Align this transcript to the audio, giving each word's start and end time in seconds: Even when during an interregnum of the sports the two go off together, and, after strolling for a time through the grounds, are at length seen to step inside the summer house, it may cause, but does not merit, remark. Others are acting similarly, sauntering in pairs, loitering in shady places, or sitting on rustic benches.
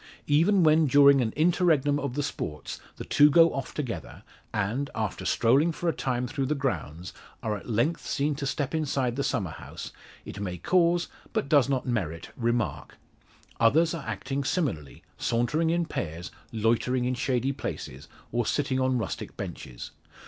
Even 0.25 0.63
when 0.63 0.87
during 0.87 1.21
an 1.21 1.31
interregnum 1.35 1.99
of 1.99 2.15
the 2.15 2.23
sports 2.23 2.79
the 2.95 3.05
two 3.05 3.29
go 3.29 3.53
off 3.53 3.71
together, 3.75 4.23
and, 4.51 4.89
after 4.95 5.25
strolling 5.25 5.71
for 5.71 5.87
a 5.87 5.93
time 5.93 6.25
through 6.25 6.47
the 6.47 6.55
grounds, 6.55 7.13
are 7.43 7.55
at 7.55 7.69
length 7.69 8.03
seen 8.07 8.33
to 8.33 8.47
step 8.47 8.73
inside 8.73 9.15
the 9.15 9.23
summer 9.23 9.51
house, 9.51 9.91
it 10.25 10.39
may 10.39 10.57
cause, 10.57 11.07
but 11.33 11.47
does 11.47 11.69
not 11.69 11.85
merit, 11.85 12.31
remark. 12.35 12.97
Others 13.59 13.93
are 13.93 14.07
acting 14.07 14.43
similarly, 14.43 15.03
sauntering 15.19 15.69
in 15.69 15.85
pairs, 15.85 16.31
loitering 16.51 17.05
in 17.05 17.13
shady 17.13 17.51
places, 17.51 18.07
or 18.31 18.43
sitting 18.43 18.79
on 18.79 18.97
rustic 18.97 19.37
benches. 19.37 19.91